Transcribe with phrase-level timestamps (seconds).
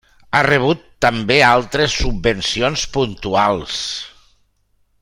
[0.35, 3.77] Ha rebut també altres subvencions puntuals.